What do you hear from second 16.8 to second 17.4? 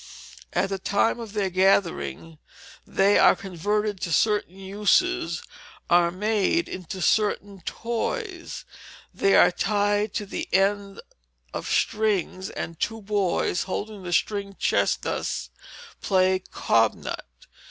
nut.